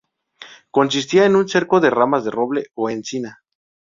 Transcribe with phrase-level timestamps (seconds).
[0.71, 3.43] Consistía en un cerco de ramas de roble o encina.